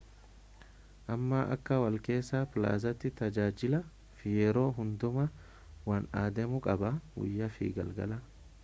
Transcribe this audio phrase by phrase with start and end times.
[1.15, 3.83] amma akka walakkeessa plazaati tajaajilaa
[4.21, 5.29] fi yeroo hundumaa
[5.93, 8.23] waan adeemu qabaa guyyaa fi galgalaa